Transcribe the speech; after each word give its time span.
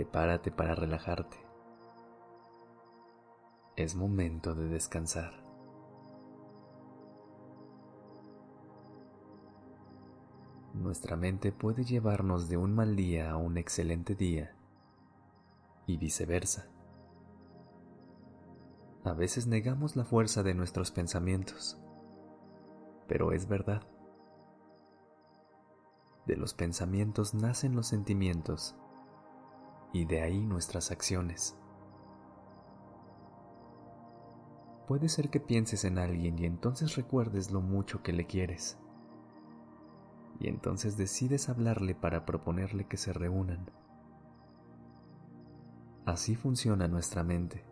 Prepárate 0.00 0.50
para 0.50 0.74
relajarte. 0.74 1.36
Es 3.76 3.94
momento 3.94 4.54
de 4.54 4.66
descansar. 4.66 5.44
Nuestra 10.72 11.16
mente 11.16 11.52
puede 11.52 11.84
llevarnos 11.84 12.48
de 12.48 12.56
un 12.56 12.74
mal 12.74 12.96
día 12.96 13.30
a 13.30 13.36
un 13.36 13.58
excelente 13.58 14.14
día 14.14 14.56
y 15.84 15.98
viceversa. 15.98 16.70
A 19.04 19.12
veces 19.12 19.46
negamos 19.46 19.96
la 19.96 20.06
fuerza 20.06 20.42
de 20.42 20.54
nuestros 20.54 20.90
pensamientos, 20.92 21.78
pero 23.06 23.32
es 23.32 23.46
verdad. 23.46 23.82
De 26.24 26.36
los 26.36 26.54
pensamientos 26.54 27.34
nacen 27.34 27.76
los 27.76 27.88
sentimientos 27.88 28.76
y 29.92 30.04
de 30.04 30.22
ahí 30.22 30.44
nuestras 30.44 30.90
acciones. 30.90 31.56
Puede 34.86 35.08
ser 35.08 35.30
que 35.30 35.40
pienses 35.40 35.84
en 35.84 35.98
alguien 35.98 36.38
y 36.38 36.46
entonces 36.46 36.96
recuerdes 36.96 37.52
lo 37.52 37.60
mucho 37.60 38.02
que 38.02 38.12
le 38.12 38.26
quieres. 38.26 38.78
Y 40.40 40.48
entonces 40.48 40.96
decides 40.96 41.48
hablarle 41.48 41.94
para 41.94 42.24
proponerle 42.24 42.86
que 42.88 42.96
se 42.96 43.12
reúnan. 43.12 43.70
Así 46.06 46.34
funciona 46.34 46.88
nuestra 46.88 47.22
mente. 47.22 47.64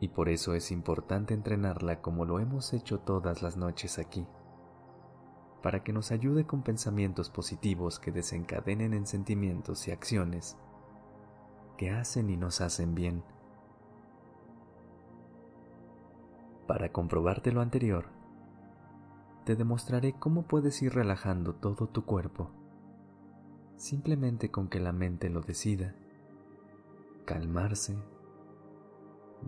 Y 0.00 0.08
por 0.08 0.28
eso 0.28 0.54
es 0.54 0.70
importante 0.70 1.34
entrenarla 1.34 2.00
como 2.00 2.24
lo 2.24 2.40
hemos 2.40 2.72
hecho 2.72 3.00
todas 3.00 3.42
las 3.42 3.56
noches 3.56 3.98
aquí. 3.98 4.26
Para 5.62 5.84
que 5.84 5.92
nos 5.92 6.10
ayude 6.10 6.46
con 6.46 6.62
pensamientos 6.62 7.30
positivos 7.30 7.98
que 7.98 8.12
desencadenen 8.12 8.94
en 8.94 9.06
sentimientos 9.06 9.86
y 9.86 9.90
acciones 9.90 10.56
que 11.78 11.90
hacen 11.90 12.28
y 12.28 12.36
nos 12.36 12.60
hacen 12.60 12.94
bien. 12.94 13.22
Para 16.66 16.92
comprobarte 16.92 17.50
lo 17.52 17.62
anterior, 17.62 18.08
te 19.46 19.56
demostraré 19.56 20.12
cómo 20.12 20.42
puedes 20.42 20.82
ir 20.82 20.92
relajando 20.92 21.54
todo 21.54 21.86
tu 21.86 22.04
cuerpo, 22.04 22.50
simplemente 23.76 24.50
con 24.50 24.68
que 24.68 24.80
la 24.80 24.92
mente 24.92 25.30
lo 25.30 25.40
decida, 25.40 25.94
calmarse, 27.24 27.96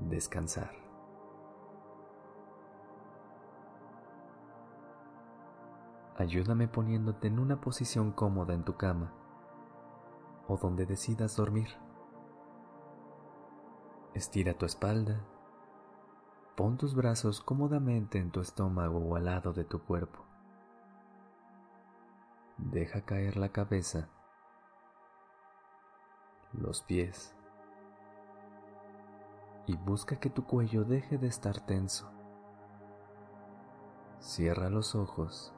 descansar. 0.08 0.72
Ayúdame 6.16 6.68
poniéndote 6.68 7.28
en 7.28 7.38
una 7.38 7.60
posición 7.60 8.12
cómoda 8.12 8.54
en 8.54 8.64
tu 8.64 8.76
cama 8.76 9.12
o 10.48 10.56
donde 10.56 10.86
decidas 10.86 11.36
dormir. 11.36 11.68
Estira 14.14 14.54
tu 14.54 14.66
espalda. 14.66 15.24
Pon 16.56 16.76
tus 16.76 16.96
brazos 16.96 17.40
cómodamente 17.40 18.18
en 18.18 18.32
tu 18.32 18.40
estómago 18.40 18.98
o 18.98 19.14
al 19.14 19.26
lado 19.26 19.52
de 19.52 19.64
tu 19.64 19.84
cuerpo. 19.84 20.24
Deja 22.58 23.02
caer 23.02 23.36
la 23.36 23.50
cabeza, 23.50 24.08
los 26.52 26.82
pies 26.82 27.34
y 29.66 29.76
busca 29.76 30.18
que 30.18 30.28
tu 30.28 30.44
cuello 30.44 30.84
deje 30.84 31.16
de 31.16 31.28
estar 31.28 31.60
tenso. 31.60 32.10
Cierra 34.18 34.68
los 34.68 34.96
ojos 34.96 35.54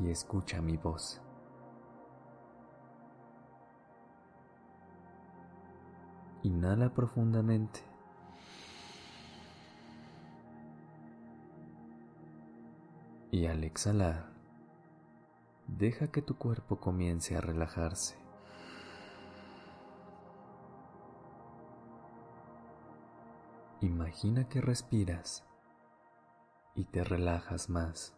y 0.00 0.10
escucha 0.10 0.60
mi 0.60 0.76
voz. 0.76 1.22
Inhala 6.44 6.90
profundamente. 6.94 7.80
Y 13.30 13.46
al 13.46 13.64
exhalar, 13.64 14.30
deja 15.66 16.10
que 16.12 16.22
tu 16.22 16.38
cuerpo 16.38 16.80
comience 16.80 17.36
a 17.36 17.40
relajarse. 17.40 18.16
Imagina 23.80 24.48
que 24.48 24.60
respiras 24.60 25.44
y 26.74 26.84
te 26.84 27.04
relajas 27.04 27.68
más. 27.68 28.16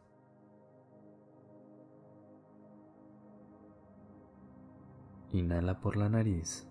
Inhala 5.33 5.81
por 5.81 5.97
la 5.97 6.09
nariz. 6.09 6.70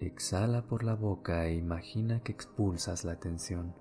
Exhala 0.00 0.62
por 0.62 0.82
la 0.82 0.94
boca 0.94 1.44
e 1.44 1.56
imagina 1.56 2.20
que 2.20 2.32
expulsas 2.32 3.04
la 3.04 3.20
tensión. 3.20 3.74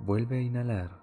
Vuelve 0.00 0.36
a 0.36 0.42
inhalar. 0.42 1.00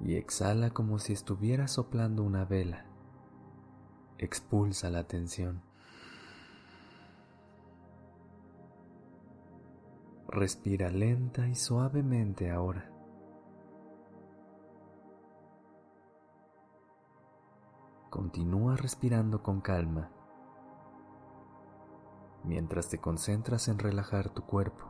Y 0.00 0.16
exhala 0.16 0.70
como 0.70 0.98
si 0.98 1.12
estuvieras 1.12 1.70
soplando 1.70 2.24
una 2.24 2.44
vela. 2.44 2.84
Expulsa 4.18 4.90
la 4.90 5.04
tensión. 5.04 5.62
Respira 10.26 10.90
lenta 10.90 11.46
y 11.46 11.54
suavemente 11.54 12.50
ahora. 12.50 12.93
Continúa 18.14 18.76
respirando 18.76 19.42
con 19.42 19.60
calma 19.60 20.08
mientras 22.44 22.88
te 22.88 23.00
concentras 23.00 23.66
en 23.66 23.80
relajar 23.80 24.28
tu 24.28 24.42
cuerpo. 24.46 24.84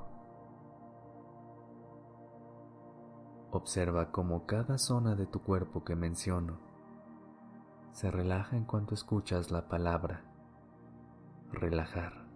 Observa 3.51 4.13
cómo 4.13 4.45
cada 4.45 4.77
zona 4.77 5.15
de 5.15 5.25
tu 5.25 5.41
cuerpo 5.41 5.85
que 5.85 5.97
menciono 5.97 6.59
se 7.93 8.11
relaja 8.11 8.59
en 8.59 8.67
cuanto 8.67 8.93
escuchas 8.93 9.51
la 9.51 9.69
palabra 9.69 10.23
relajar. 11.51 12.27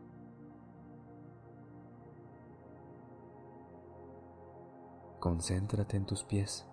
Concéntrate 5.20 5.98
en 5.98 6.06
tus 6.06 6.24
pies. 6.24 6.66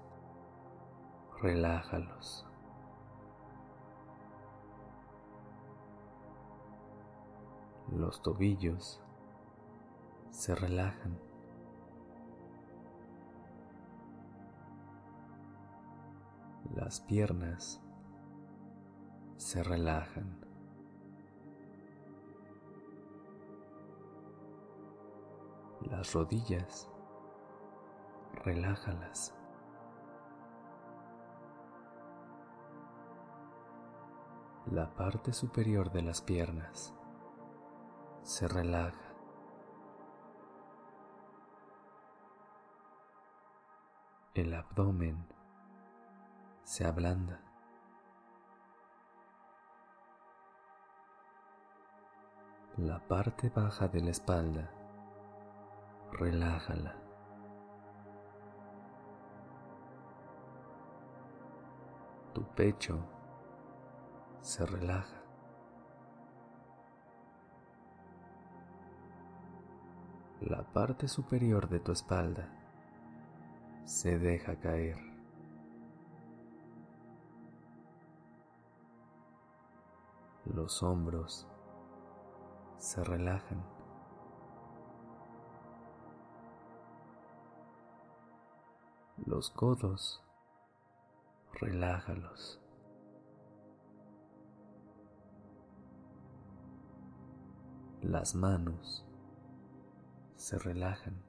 Relájalos. 1.42 2.45
Los 7.96 8.22
tobillos 8.22 9.02
se 10.30 10.54
relajan. 10.54 11.18
Las 16.76 17.00
piernas 17.00 17.82
se 19.38 19.64
relajan. 19.64 20.46
Las 25.82 26.14
rodillas, 26.14 26.90
relájalas. 28.44 29.34
La 34.66 34.94
parte 34.96 35.32
superior 35.32 35.92
de 35.92 36.02
las 36.02 36.22
piernas 36.22 36.94
se 38.26 38.48
relaja. 38.48 39.14
El 44.34 44.52
abdomen 44.56 45.28
se 46.64 46.86
ablanda. 46.86 47.40
La 52.78 53.00
parte 53.00 53.50
baja 53.50 53.88
de 53.88 54.02
la 54.02 54.10
espalda, 54.10 54.72
relájala. 56.12 56.96
Tu 62.34 62.44
pecho 62.56 63.00
se 64.42 64.66
relaja. 64.66 65.25
La 70.46 70.62
parte 70.62 71.08
superior 71.08 71.68
de 71.70 71.80
tu 71.80 71.92
espalda 71.92 72.48
se 73.84 74.20
deja 74.20 74.60
caer. 74.60 74.96
Los 80.46 80.84
hombros 80.84 81.48
se 82.78 83.04
relajan. 83.04 83.66
Los 89.26 89.50
codos, 89.50 90.24
relájalos. 91.60 92.62
Las 98.04 98.36
manos 98.36 99.08
se 100.36 100.58
relajan. 100.60 101.22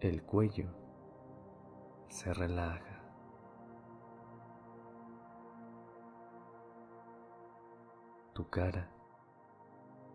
El 0.00 0.22
cuello 0.22 0.70
se 2.08 2.32
relaja. 2.32 3.02
Tu 8.32 8.48
cara 8.48 8.90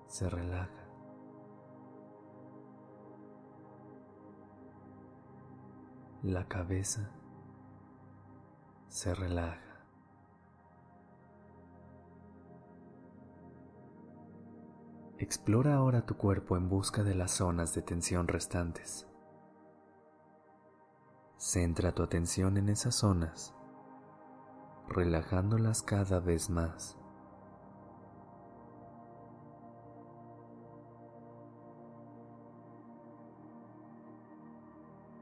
se 0.08 0.30
relaja. 0.30 0.86
La 6.24 6.48
cabeza 6.48 7.12
se 8.88 9.14
relaja. 9.14 9.65
Explora 15.18 15.76
ahora 15.76 16.06
tu 16.06 16.18
cuerpo 16.18 16.58
en 16.58 16.68
busca 16.68 17.02
de 17.02 17.16
las 17.16 17.32
zonas 17.32 17.74
de 17.74 17.82
tensión 17.82 18.28
restantes. 18.28 19.08
Centra 21.38 21.94
tu 21.94 22.04
atención 22.04 22.58
en 22.58 22.68
esas 22.68 22.96
zonas, 22.96 23.56
relajándolas 24.90 25.84
cada 25.84 26.20
vez 26.20 26.50
más. 26.50 26.98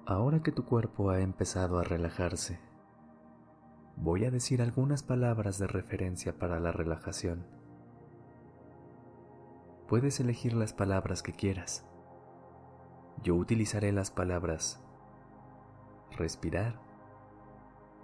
Ahora 0.07 0.41
que 0.41 0.51
tu 0.51 0.65
cuerpo 0.65 1.11
ha 1.11 1.19
empezado 1.19 1.77
a 1.77 1.83
relajarse, 1.83 2.59
voy 3.95 4.25
a 4.25 4.31
decir 4.31 4.63
algunas 4.63 5.03
palabras 5.03 5.59
de 5.59 5.67
referencia 5.67 6.39
para 6.39 6.59
la 6.59 6.71
relajación. 6.71 7.62
Puedes 9.87 10.19
elegir 10.19 10.53
las 10.53 10.73
palabras 10.73 11.21
que 11.21 11.33
quieras. 11.33 11.85
Yo 13.21 13.35
utilizaré 13.35 13.91
las 13.91 14.11
palabras 14.11 14.81
respirar 16.17 16.79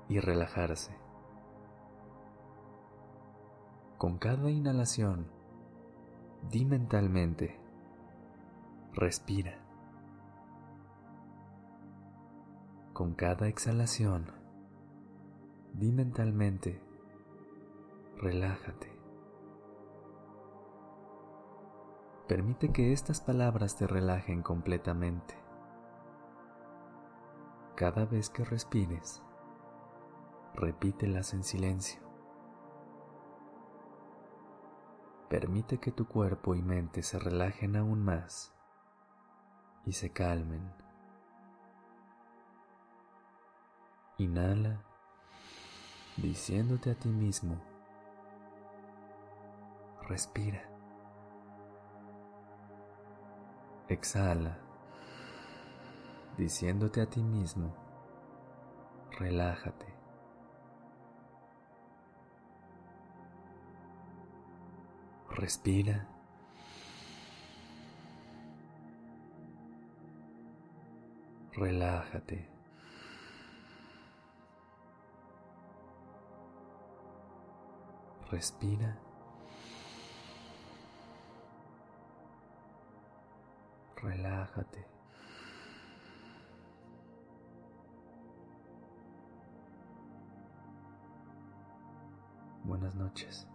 y 0.07 0.19
relajarse. 0.19 0.91
Con 3.97 4.17
cada 4.17 4.49
inhalación, 4.49 5.27
di 6.49 6.65
mentalmente, 6.65 7.59
respira. 8.93 9.59
Con 12.93 13.13
cada 13.13 13.47
exhalación, 13.47 14.31
di 15.73 15.91
mentalmente, 15.91 16.81
relájate. 18.17 18.98
Permite 22.29 22.71
que 22.71 22.93
estas 22.93 23.21
palabras 23.21 23.75
te 23.75 23.87
relajen 23.87 24.43
completamente. 24.43 25.33
Cada 27.75 28.05
vez 28.05 28.29
que 28.29 28.45
respires, 28.45 29.23
repítelas 30.53 31.33
en 31.33 31.43
silencio. 31.43 31.99
Permite 35.27 35.79
que 35.79 35.91
tu 35.91 36.07
cuerpo 36.07 36.53
y 36.53 36.61
mente 36.61 37.01
se 37.01 37.17
relajen 37.17 37.75
aún 37.75 38.05
más 38.05 38.53
y 39.87 39.93
se 39.93 40.11
calmen. 40.11 40.71
Inhala 44.19 44.83
diciéndote 46.15 46.91
a 46.91 46.95
ti 46.95 47.09
mismo, 47.09 47.59
respira. 50.07 50.68
Exhala, 53.89 54.55
diciéndote 56.37 57.01
a 57.01 57.07
ti 57.09 57.23
mismo, 57.23 57.73
relájate. 59.17 59.87
Respira. 65.31 66.07
Relájate. 71.53 72.47
Respira. 78.29 79.08
Relájate. 84.09 84.85
Buenas 92.63 92.95
noches. 92.95 93.47